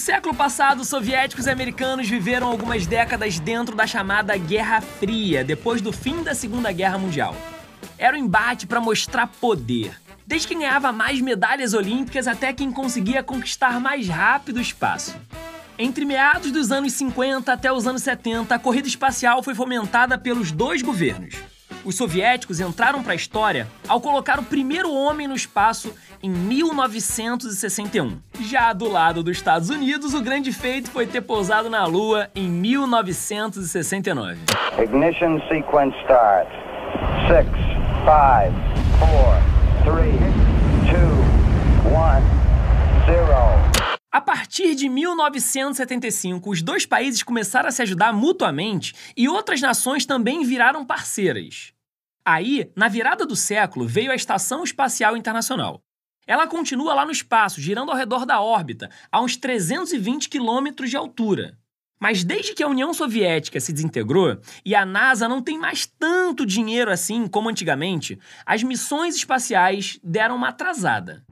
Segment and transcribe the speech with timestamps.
[0.00, 5.92] século passado, soviéticos e americanos viveram algumas décadas dentro da chamada Guerra Fria, depois do
[5.92, 7.36] fim da Segunda Guerra Mundial.
[7.98, 9.92] Era um embate para mostrar poder.
[10.26, 15.14] Desde quem ganhava mais medalhas olímpicas até quem conseguia conquistar mais rápido o espaço.
[15.78, 20.50] Entre meados dos anos 50 até os anos 70, a corrida espacial foi fomentada pelos
[20.50, 21.34] dois governos.
[21.84, 28.18] Os soviéticos entraram para a história ao colocar o primeiro homem no espaço em 1961.
[28.42, 32.48] Já do lado dos Estados Unidos, o grande feito foi ter pousado na Lua em
[32.48, 34.38] 1969.
[34.78, 36.48] Ignition sequence start.
[37.28, 37.54] 6, 5,
[38.98, 39.42] 4,
[39.84, 40.49] 3,
[44.12, 50.04] A partir de 1975, os dois países começaram a se ajudar mutuamente e outras nações
[50.04, 51.72] também viraram parceiras.
[52.24, 55.80] Aí, na virada do século, veio a Estação Espacial Internacional.
[56.26, 60.96] Ela continua lá no espaço, girando ao redor da órbita, a uns 320 quilômetros de
[60.96, 61.56] altura.
[62.00, 66.46] Mas desde que a União Soviética se desintegrou e a NASA não tem mais tanto
[66.46, 71.22] dinheiro assim como antigamente, as missões espaciais deram uma atrasada.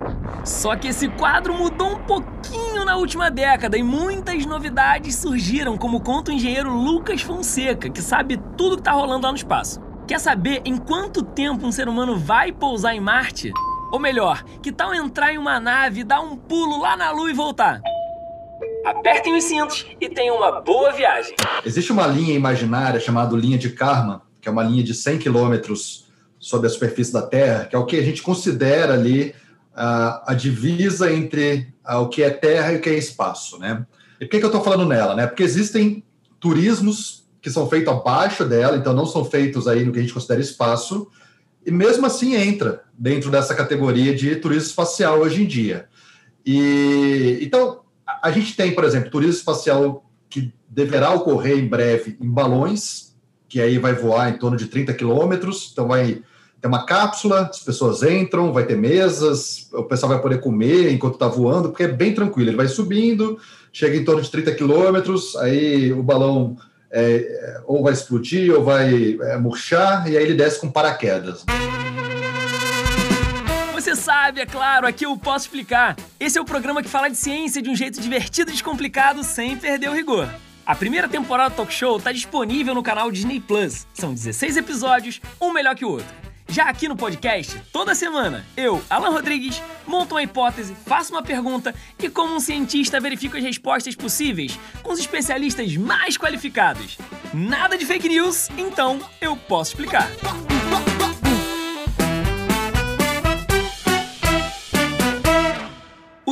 [0.45, 6.03] Só que esse quadro mudou um pouquinho na última década e muitas novidades surgiram, como
[6.03, 9.81] conta o engenheiro Lucas Fonseca, que sabe tudo que está rolando lá no espaço.
[10.07, 13.53] Quer saber em quanto tempo um ser humano vai pousar em Marte?
[13.91, 17.35] Ou melhor, que tal entrar em uma nave, dar um pulo lá na Lua e
[17.35, 17.81] voltar?
[18.89, 21.35] Apertem os cintos e tenham uma boa viagem.
[21.63, 26.07] Existe uma linha imaginária chamada linha de Karma, que é uma linha de 100 quilômetros
[26.39, 29.35] sobre a superfície da Terra, que é o que a gente considera ali
[29.75, 33.87] a, a divisa entre o que é terra e o que é espaço, né?
[34.19, 35.27] E por que, que eu estou falando nela, né?
[35.27, 36.03] Porque existem
[36.41, 40.15] turismos que são feitos abaixo dela, então não são feitos aí no que a gente
[40.15, 41.09] considera espaço,
[41.65, 45.89] e mesmo assim entra dentro dessa categoria de turismo espacial hoje em dia.
[46.51, 47.58] E então
[48.23, 53.15] a gente tem, por exemplo, turismo espacial que deverá ocorrer em breve em balões,
[53.49, 56.23] que aí vai voar em torno de 30 quilômetros, então vai
[56.61, 61.15] tem uma cápsula, as pessoas entram, vai ter mesas, o pessoal vai poder comer enquanto
[61.15, 62.51] está voando, porque é bem tranquilo.
[62.51, 63.39] Ele vai subindo,
[63.73, 66.57] chega em torno de 30 quilômetros, aí o balão
[66.91, 71.45] é, ou vai explodir ou vai é, murchar, e aí ele desce com paraquedas.
[73.99, 75.97] Sabe, é claro, aqui eu posso explicar.
[76.21, 79.57] Esse é o programa que fala de ciência de um jeito divertido e descomplicado, sem
[79.57, 80.29] perder o rigor.
[80.65, 83.87] A primeira temporada do Talk Show está disponível no canal Disney Plus.
[83.93, 86.07] São 16 episódios, um melhor que o outro.
[86.51, 91.75] Já aqui no podcast, toda semana, eu, Alan Rodrigues, monto uma hipótese, faço uma pergunta
[91.99, 96.97] e, como um cientista, verifico as respostas possíveis com os especialistas mais qualificados.
[97.35, 100.09] Nada de fake news, então eu posso explicar.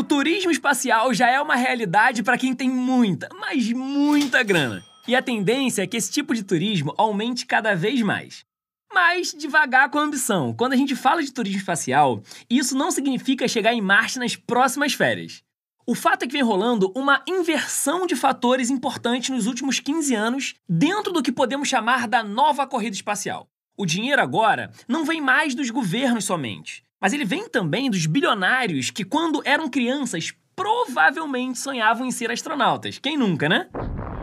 [0.06, 4.83] Turismo espacial já é uma realidade para quem tem muita, mas muita grana.
[5.06, 8.47] E a tendência é que esse tipo de turismo aumente cada vez mais
[8.95, 10.55] mas devagar com a ambição.
[10.55, 14.95] Quando a gente fala de turismo espacial, isso não significa chegar em Marte nas próximas
[14.95, 15.43] férias.
[15.87, 20.55] O fato é que vem rolando uma inversão de fatores importantes nos últimos 15 anos
[20.66, 23.47] dentro do que podemos chamar da nova corrida espacial.
[23.77, 28.91] O dinheiro agora não vem mais dos governos somente, mas ele vem também dos bilionários
[28.91, 32.99] que, quando eram crianças, provavelmente sonhavam em ser astronautas.
[32.99, 33.69] Quem nunca, né?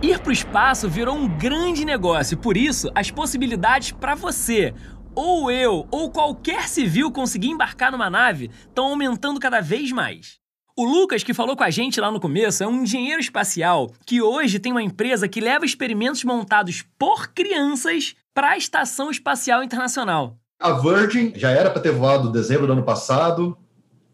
[0.02, 4.74] Ir para o espaço virou um grande negócio, por isso as possibilidades para você,
[5.16, 10.42] ou eu, ou qualquer civil conseguir embarcar numa nave estão aumentando cada vez mais.
[10.76, 14.24] O Lucas, que falou com a gente lá no começo, é um engenheiro espacial que
[14.24, 20.36] hoje tem uma empresa que leva experimentos montados por crianças para a Estação Espacial Internacional.
[20.64, 23.58] A Virgin já era para ter voado em dezembro do ano passado,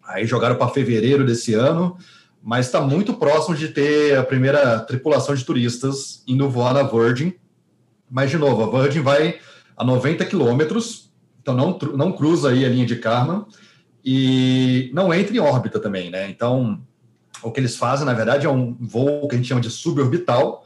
[0.03, 1.97] aí jogaram para fevereiro desse ano
[2.41, 7.33] mas está muito próximo de ter a primeira tripulação de turistas indo voar na Virgin.
[8.09, 9.39] Mas, de novo, a Virgin vai
[9.75, 11.11] a 90 quilômetros,
[11.41, 13.45] então não, não cruza aí a linha de Karman
[14.03, 16.29] e não entra em órbita também, né?
[16.29, 16.81] Então,
[17.43, 20.65] o que eles fazem, na verdade, é um voo que a gente chama de suborbital,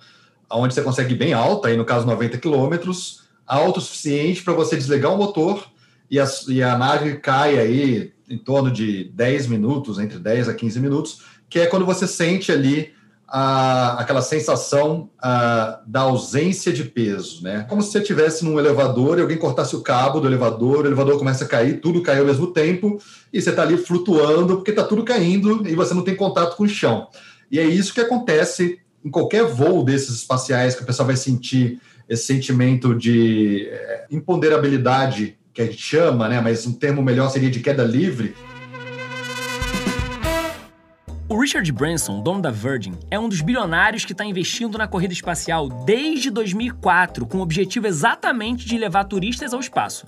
[0.51, 4.75] onde você consegue bem alto, aí no caso 90 quilômetros, alto o suficiente para você
[4.77, 5.73] desligar o motor
[6.09, 10.53] e a, e a nave cai aí em torno de 10 minutos, entre 10 a
[10.53, 12.91] 15 minutos, que é quando você sente ali
[13.27, 17.65] a, aquela sensação a, da ausência de peso, né?
[17.67, 21.17] Como se você estivesse num elevador e alguém cortasse o cabo do elevador, o elevador
[21.17, 23.00] começa a cair, tudo cai ao mesmo tempo,
[23.31, 26.63] e você está ali flutuando, porque está tudo caindo e você não tem contato com
[26.63, 27.07] o chão.
[27.51, 31.79] E é isso que acontece em qualquer voo desses espaciais, que o pessoal vai sentir
[32.07, 36.41] esse sentimento de é, imponderabilidade, que a gente chama, né?
[36.41, 38.35] Mas um termo melhor seria de queda livre
[41.33, 45.13] O Richard Branson, dono da Virgin, é um dos bilionários que está investindo na corrida
[45.13, 50.05] espacial desde 2004, com o objetivo exatamente de levar turistas ao espaço.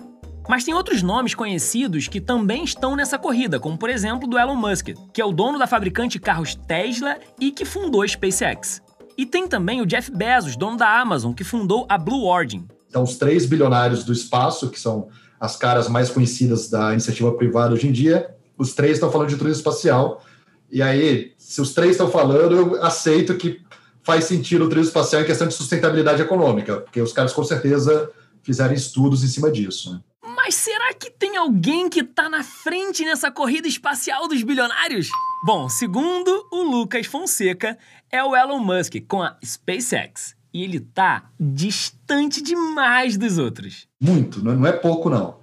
[0.47, 4.55] Mas tem outros nomes conhecidos que também estão nessa corrida, como por exemplo do Elon
[4.55, 8.79] Musk, que é o dono da fabricante de carros Tesla e que fundou a SpaceX.
[9.17, 12.67] E tem também o Jeff Bezos, dono da Amazon, que fundou a Blue Origin.
[12.87, 15.07] Então, os três bilionários do espaço, que são
[15.39, 19.37] as caras mais conhecidas da iniciativa privada hoje em dia, os três estão falando de
[19.37, 20.23] turismo espacial.
[20.71, 23.61] E aí, se os três estão falando, eu aceito que
[24.03, 28.11] faz sentido o turismo espacial em questão de sustentabilidade econômica, porque os caras com certeza
[28.43, 29.93] fizeram estudos em cima disso.
[29.93, 29.99] Né?
[30.35, 35.09] Mas será que tem alguém que tá na frente nessa corrida espacial dos bilionários?
[35.43, 37.77] Bom, segundo o Lucas Fonseca,
[38.11, 40.35] é o Elon Musk com a SpaceX.
[40.55, 43.89] E ele tá distante demais dos outros.
[43.99, 45.35] Muito, não é pouco não.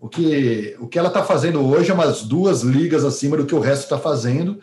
[0.00, 3.54] O que, o que ela está fazendo hoje é umas duas ligas acima do que
[3.54, 4.58] o resto está fazendo.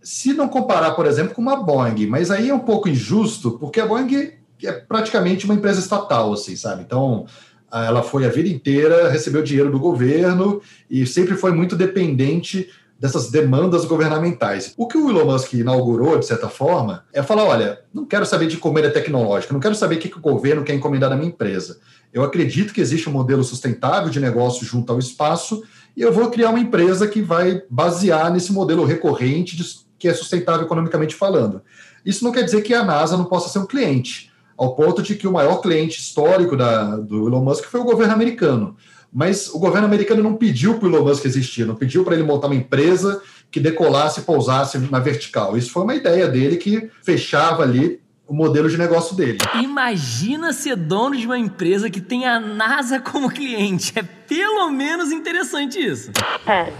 [0.00, 3.80] Se não comparar, por exemplo, com uma Boeing, mas aí é um pouco injusto, porque
[3.80, 4.30] a Boeing
[4.62, 6.82] é praticamente uma empresa estatal, assim, sabe?
[6.82, 7.26] Então,
[7.72, 13.30] ela foi a vida inteira, recebeu dinheiro do governo e sempre foi muito dependente dessas
[13.30, 14.72] demandas governamentais.
[14.76, 18.46] O que o Elon Musk inaugurou, de certa forma, é falar: olha, não quero saber
[18.46, 21.28] de encomenda tecnológica, não quero saber o que, que o governo quer encomendar na minha
[21.28, 21.78] empresa.
[22.12, 25.62] Eu acredito que existe um modelo sustentável de negócio junto ao espaço
[25.96, 29.64] e eu vou criar uma empresa que vai basear nesse modelo recorrente de,
[29.98, 31.62] que é sustentável economicamente falando.
[32.04, 35.14] Isso não quer dizer que a NASA não possa ser um cliente ao ponto de
[35.14, 38.76] que o maior cliente histórico da, do Elon Musk foi o governo americano.
[39.12, 42.24] Mas o governo americano não pediu para o Elon Musk existir, não pediu para ele
[42.24, 45.56] montar uma empresa que decolasse e pousasse na vertical.
[45.56, 49.38] Isso foi uma ideia dele que fechava ali o modelo de negócio dele.
[49.62, 53.92] Imagina ser dono de uma empresa que tem a NASA como cliente.
[53.96, 56.10] É pelo menos interessante isso.
[56.44, 56.72] 10,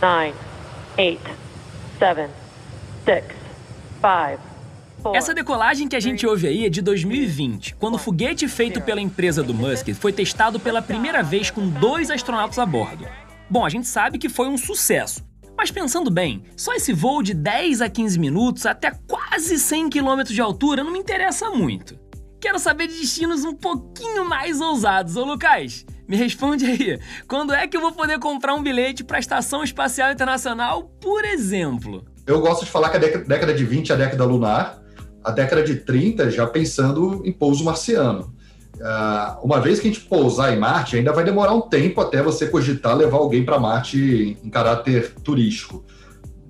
[0.00, 0.34] 9,
[0.98, 1.20] 8,
[1.98, 2.30] 7,
[3.06, 3.24] 6,
[4.00, 4.53] 5,
[5.12, 9.00] essa decolagem que a gente ouve aí é de 2020, quando o foguete feito pela
[9.00, 13.06] empresa do Musk foi testado pela primeira vez com dois astronautas a bordo.
[13.50, 15.22] Bom, a gente sabe que foi um sucesso.
[15.56, 20.22] Mas pensando bem, só esse voo de 10 a 15 minutos até quase 100 km
[20.24, 21.98] de altura não me interessa muito.
[22.40, 25.86] Quero saber de destinos um pouquinho mais ousados, ô Lucas.
[26.06, 29.64] Me responde aí, quando é que eu vou poder comprar um bilhete para a Estação
[29.64, 32.04] Espacial Internacional, por exemplo?
[32.26, 34.83] Eu gosto de falar que a década de 20 é a década lunar,
[35.24, 38.34] a década de 30 já pensando em pouso marciano.
[38.74, 42.22] Uh, uma vez que a gente pousar em Marte, ainda vai demorar um tempo até
[42.22, 45.84] você cogitar levar alguém para Marte em caráter turístico.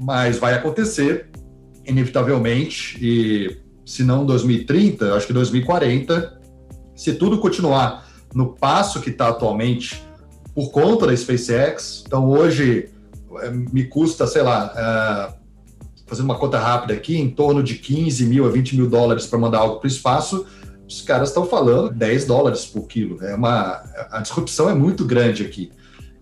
[0.01, 1.29] Mas vai acontecer,
[1.87, 6.41] inevitavelmente, e se não 2030, acho que 2040,
[6.97, 10.03] se tudo continuar no passo que está atualmente,
[10.55, 12.03] por conta da SpaceX.
[12.07, 12.89] Então, hoje,
[13.43, 15.44] eh, me custa, sei lá, uh,
[16.07, 19.39] fazendo uma conta rápida aqui, em torno de 15 mil a 20 mil dólares para
[19.39, 20.47] mandar algo para o espaço,
[20.87, 23.23] os caras estão falando 10 dólares por quilo.
[23.25, 25.73] É uma, a disrupção é muito grande aqui.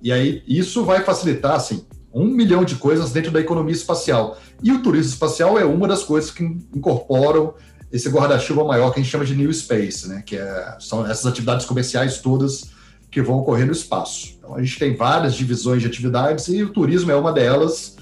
[0.02, 4.38] E aí isso vai facilitar, assim, um milhão de coisas dentro da economia espacial.
[4.62, 6.44] E o turismo espacial é uma das coisas que
[6.74, 7.54] incorporam
[7.90, 10.22] esse guarda-chuva maior que a gente chama de New Space, né?
[10.24, 12.70] que é, são essas atividades comerciais todas
[13.10, 14.36] que vão ocorrer no espaço.
[14.38, 17.96] Então, a gente tem várias divisões de atividades e o turismo é uma delas.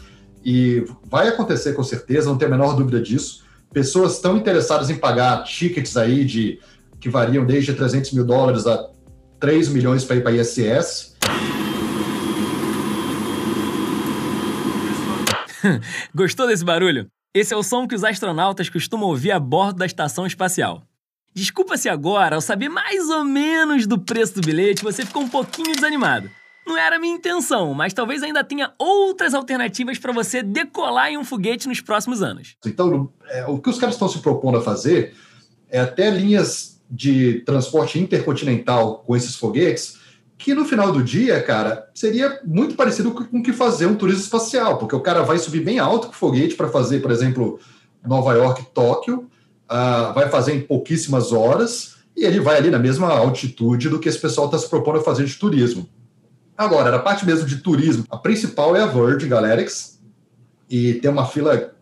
[0.44, 3.44] E vai acontecer com certeza, não tenho a menor dúvida disso.
[3.72, 6.58] Pessoas estão interessadas em pagar tickets aí de
[6.98, 8.88] que variam desde 300 mil dólares a
[9.38, 11.16] 3 milhões para ir para ISS.
[16.14, 17.06] Gostou desse barulho?
[17.34, 20.82] Esse é o som que os astronautas costumam ouvir a bordo da estação espacial.
[21.32, 25.28] Desculpa se agora, ao saber mais ou menos do preço do bilhete, você ficou um
[25.28, 26.28] pouquinho desanimado.
[26.70, 31.24] Não era minha intenção, mas talvez ainda tenha outras alternativas para você decolar em um
[31.24, 32.54] foguete nos próximos anos.
[32.64, 35.12] Então, é, o que os caras estão se propondo a fazer
[35.68, 39.98] é até linhas de transporte intercontinental com esses foguetes,
[40.38, 44.22] que no final do dia, cara, seria muito parecido com o que fazer um turismo
[44.22, 47.58] espacial, porque o cara vai subir bem alto com o foguete para fazer, por exemplo,
[48.06, 49.28] Nova York, Tóquio,
[49.68, 54.08] uh, vai fazer em pouquíssimas horas, e ele vai ali na mesma altitude do que
[54.08, 55.88] esse pessoal está se propondo a fazer de turismo.
[56.60, 59.94] Agora, a parte mesmo de turismo, a principal é a Virgin Galactic,
[60.68, 61.72] e tem uma fila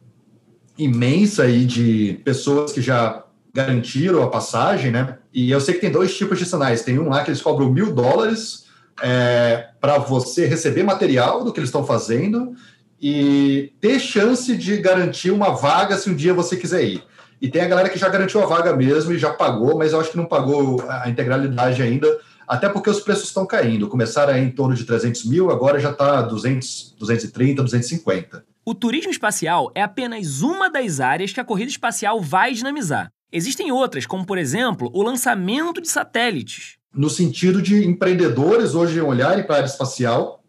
[0.78, 5.18] imensa aí de pessoas que já garantiram a passagem, né?
[5.34, 6.82] E eu sei que tem dois tipos de sinais.
[6.82, 8.66] Tem um lá que eles cobram mil dólares
[9.02, 12.54] é, para você receber material do que eles estão fazendo
[13.02, 17.02] e ter chance de garantir uma vaga se um dia você quiser ir.
[17.42, 19.98] E tem a galera que já garantiu a vaga mesmo e já pagou, mas eu
[20.00, 22.06] acho que não pagou a integralidade ainda,
[22.48, 23.88] até porque os preços estão caindo.
[23.88, 28.44] Começaram em torno de 300 mil, agora já está 200, 230, 250.
[28.64, 33.10] o turismo espacial é apenas uma das áreas que a corrida espacial vai dinamizar.
[33.30, 36.76] Existem outras, como por exemplo o lançamento de satélites.
[36.92, 40.42] No sentido de empreendedores hoje olharem para a área espacial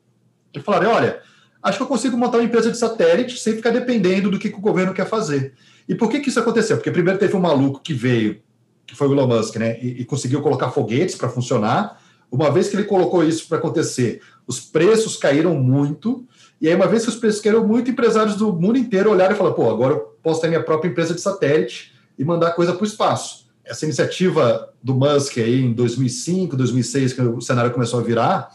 [0.54, 1.22] e falarem: olha,
[1.62, 4.58] acho que eu consigo montar uma empresa de satélite sem ficar dependendo do que, que
[4.58, 5.54] o governo quer fazer.
[5.88, 6.78] E por que, que isso aconteceu?
[6.78, 8.42] Porque primeiro teve um maluco que veio,
[8.90, 12.02] que foi o Elon Musk, né, e, e conseguiu colocar foguetes para funcionar.
[12.32, 16.26] Uma vez que ele colocou isso para acontecer, os preços caíram muito.
[16.60, 19.38] E aí, uma vez que os preços caíram muito, empresários do mundo inteiro olharam e
[19.38, 22.84] falaram: pô, agora eu posso ter minha própria empresa de satélite e mandar coisa para
[22.84, 23.48] o espaço.
[23.64, 28.52] Essa iniciativa do Musk aí em 2005, 2006, que o cenário começou a virar,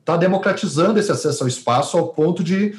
[0.00, 2.74] está democratizando esse acesso ao espaço ao ponto de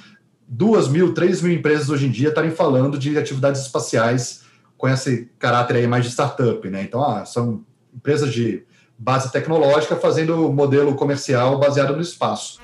[0.47, 4.46] duas mil, três mil empresas hoje em dia estarem falando de atividades espaciais
[4.77, 6.83] com esse caráter aí mais de startup, né?
[6.83, 8.63] Então, ah, são empresas de
[8.97, 12.59] base tecnológica fazendo modelo comercial baseado no espaço.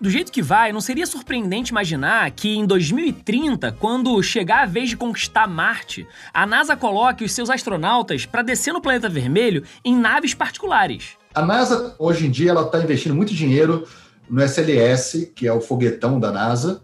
[0.00, 4.90] Do jeito que vai, não seria surpreendente imaginar que em 2030, quando chegar a vez
[4.90, 9.96] de conquistar Marte, a NASA coloque os seus astronautas para descer no planeta vermelho em
[9.96, 11.16] naves particulares.
[11.34, 13.88] A NASA, hoje em dia, ela está investindo muito dinheiro
[14.30, 16.80] no SLS, que é o foguetão da NASA,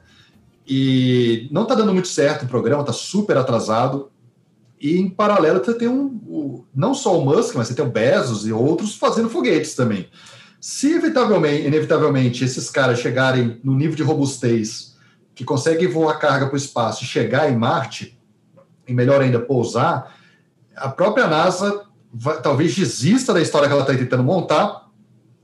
[0.67, 4.11] e não está dando muito certo o programa, está super atrasado.
[4.81, 8.47] E em paralelo você tem um, não só o Musk, mas você tem o Bezos
[8.47, 10.09] e outros fazendo foguetes também.
[10.61, 14.97] Se inevitavelmente, inevitavelmente esses caras chegarem no nível de robustez
[15.35, 18.19] que conseguem voar carga para o espaço e chegar em Marte,
[18.87, 20.15] e melhor ainda, pousar,
[20.77, 24.89] a própria NASA vai, talvez desista da história que ela está tentando montar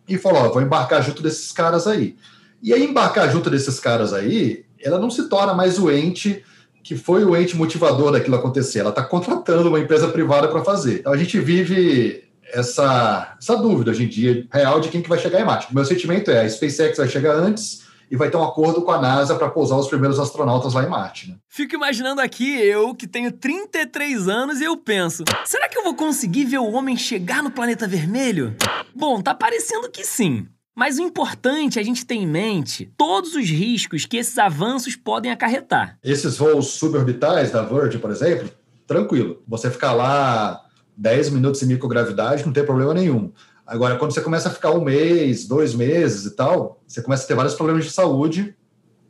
[0.09, 2.17] e falou: ó, vou embarcar junto desses caras aí.
[2.63, 6.45] E aí, embarcar junto desses caras aí, ela não se torna mais o ente
[6.83, 8.81] que foi o ente motivador daquilo acontecer.
[8.81, 11.01] Ela está contratando uma empresa privada para fazer.
[11.01, 15.19] Então a gente vive essa, essa dúvida hoje em dia real de quem que vai
[15.19, 15.71] chegar em Marte.
[15.71, 18.91] O meu sentimento é a SpaceX vai chegar antes e vai ter um acordo com
[18.91, 21.31] a NASA para pousar os primeiros astronautas lá em Marte.
[21.31, 21.37] Né?
[21.49, 25.95] Fico imaginando aqui eu, que tenho 33 anos, e eu penso: será que eu vou
[25.95, 28.57] conseguir ver o homem chegar no planeta vermelho?
[28.95, 30.47] Bom, tá parecendo que sim.
[30.81, 34.97] Mas o importante é a gente ter em mente todos os riscos que esses avanços
[34.97, 35.99] podem acarretar.
[36.03, 38.49] Esses voos suborbitais da Virgin, por exemplo,
[38.87, 39.43] tranquilo.
[39.47, 40.59] Você ficar lá
[40.97, 43.31] 10 minutos em microgravidade, não tem problema nenhum.
[43.67, 47.27] Agora, quando você começa a ficar um mês, dois meses e tal, você começa a
[47.27, 48.57] ter vários problemas de saúde,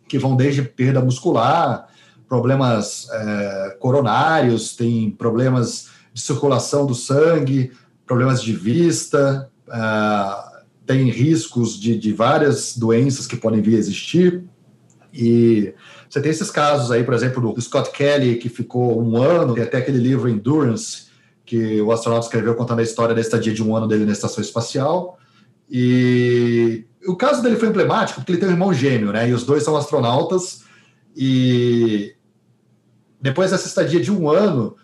[0.08, 1.86] que vão desde perda muscular,
[2.28, 7.70] problemas é, coronários, tem problemas de circulação do sangue,
[8.04, 10.49] problemas de vista, é,
[10.90, 14.42] tem riscos de, de várias doenças que podem vir a existir.
[15.14, 15.72] E
[16.08, 19.62] você tem esses casos aí, por exemplo, do Scott Kelly, que ficou um ano, tem
[19.62, 21.06] até aquele livro Endurance,
[21.46, 24.42] que o astronauta escreveu contando a história da estadia de um ano dele na estação
[24.42, 25.16] espacial.
[25.70, 29.28] E o caso dele foi emblemático porque ele tem um irmão gêmeo, né?
[29.28, 30.64] E os dois são astronautas.
[31.16, 32.16] E
[33.20, 34.74] depois dessa estadia de um ano,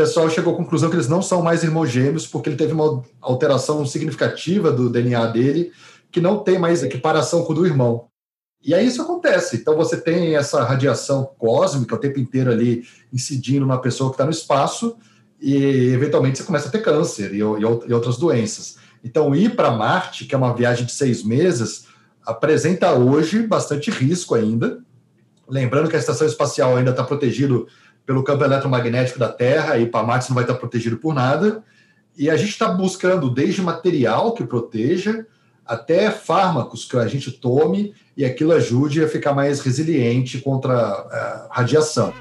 [0.00, 3.02] pessoal chegou à conclusão que eles não são mais irmãos gêmeos porque ele teve uma
[3.20, 5.72] alteração significativa do DNA dele
[6.10, 8.06] que não tem mais equiparação com o do irmão.
[8.64, 9.56] E aí isso acontece.
[9.56, 14.24] Então você tem essa radiação cósmica o tempo inteiro ali incidindo na pessoa que está
[14.24, 14.96] no espaço
[15.38, 18.78] e eventualmente você começa a ter câncer e, e, outras doenças.
[19.04, 21.86] Então, ir para Marte, que é uma viagem de seis meses,
[22.24, 24.82] apresenta hoje bastante risco ainda.
[25.46, 27.66] Lembrando que a estação espacial ainda está protegido
[28.06, 31.62] pelo campo eletromagnético da Terra e Marte não vai estar protegido por nada.
[32.16, 35.26] E a gente está buscando desde material que proteja
[35.64, 41.48] até fármacos que a gente tome e aquilo ajude a ficar mais resiliente contra a
[41.50, 42.12] radiação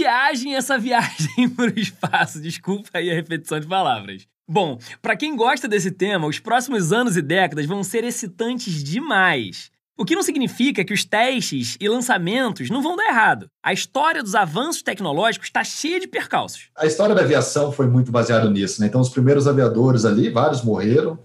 [0.00, 2.40] viagem essa viagem para o espaço.
[2.40, 4.26] Desculpa aí a repetição de palavras.
[4.48, 9.70] Bom, para quem gosta desse tema, os próximos anos e décadas vão ser excitantes demais.
[10.00, 13.50] O que não significa que os testes e lançamentos não vão dar errado.
[13.62, 16.70] A história dos avanços tecnológicos está cheia de percalços.
[16.74, 18.80] A história da aviação foi muito baseada nisso.
[18.80, 18.86] Né?
[18.86, 21.18] Então, os primeiros aviadores ali, vários morreram.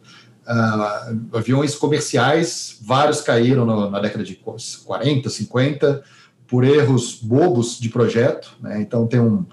[0.46, 6.04] Uh, aviões comerciais, vários caíram no, na década de 40, 50
[6.46, 8.58] por erros bobos de projeto.
[8.60, 8.82] Né?
[8.82, 9.46] Então, tem um,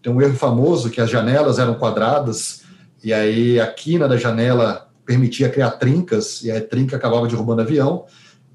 [0.00, 2.62] tem um erro famoso que as janelas eram quadradas
[3.02, 8.06] e aí a quina da janela permitia criar trincas e a trinca acabava derrubando avião.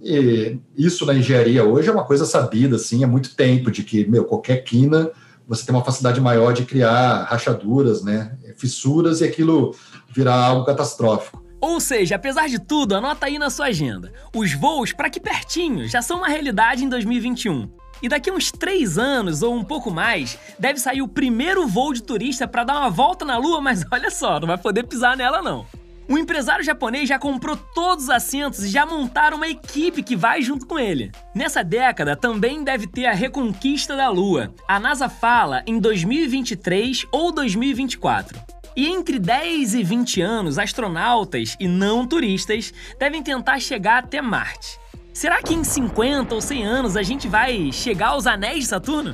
[0.01, 4.05] E isso na engenharia hoje é uma coisa sabida, assim, há muito tempo, de que,
[4.05, 5.11] meu, qualquer quina
[5.49, 9.75] você tem uma facilidade maior de criar rachaduras, né, fissuras e aquilo
[10.13, 11.43] virar algo catastrófico.
[11.59, 14.13] Ou seja, apesar de tudo, anota aí na sua agenda.
[14.33, 17.67] Os voos para aqui pertinho já são uma realidade em 2021.
[18.01, 22.03] E daqui uns três anos ou um pouco mais, deve sair o primeiro voo de
[22.03, 25.41] turista para dar uma volta na Lua, mas olha só, não vai poder pisar nela
[25.41, 25.65] não.
[26.09, 30.41] O empresário japonês já comprou todos os assentos e já montaram uma equipe que vai
[30.41, 31.11] junto com ele.
[31.35, 34.51] Nessa década também deve ter a reconquista da Lua.
[34.67, 38.39] A NASA fala em 2023 ou 2024.
[38.75, 44.79] E entre 10 e 20 anos, astronautas e não turistas devem tentar chegar até Marte.
[45.13, 49.13] Será que em 50 ou 100 anos a gente vai chegar aos anéis de Saturno?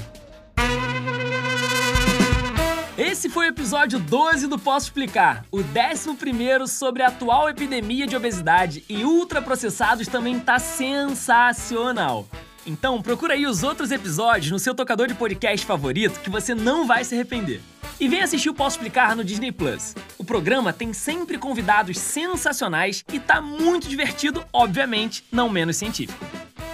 [3.16, 5.46] Esse foi o episódio 12 do Posso Explicar.
[5.50, 12.28] O 11 sobre a atual epidemia de obesidade e ultraprocessados também tá sensacional.
[12.68, 16.86] Então procura aí os outros episódios no seu tocador de podcast favorito que você não
[16.86, 17.62] vai se arrepender.
[18.02, 19.96] E vem assistir o Posso Explicar no Disney Plus.
[20.18, 26.20] O programa tem sempre convidados sensacionais e tá muito divertido, obviamente, não menos científico.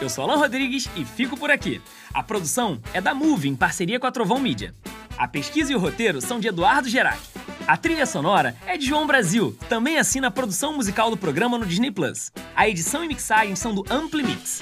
[0.01, 1.79] Eu sou Alan Rodrigues e fico por aqui.
[2.11, 4.73] A produção é da Move em parceria com a Trovão Mídia.
[5.21, 7.19] A pesquisa e o roteiro são de Eduardo Gerac.
[7.67, 11.65] A trilha sonora é de João Brasil, também assina a produção musical do programa no
[11.67, 12.31] Disney Plus.
[12.55, 14.61] A edição e mixagem são do Ampli Mix.